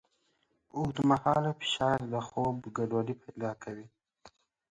[0.77, 3.87] اوږدمهاله فشار د خوب ګډوډۍ پیدا کوي.